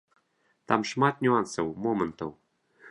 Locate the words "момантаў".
1.87-2.29